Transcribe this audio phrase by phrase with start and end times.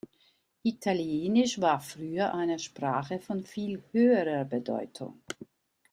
[0.63, 5.21] Italienisch war früher eine Sprache von viel höherer Bedeutung.